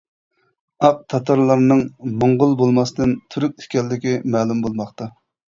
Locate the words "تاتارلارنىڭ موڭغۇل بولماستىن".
1.13-3.15